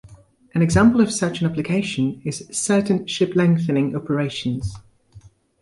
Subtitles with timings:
[0.55, 4.77] An example of such an application is certain ship lengthening operations.